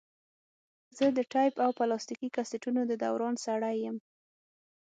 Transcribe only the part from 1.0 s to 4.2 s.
د ټیپ او پلاستیکي کسټونو د دوران سړی یم.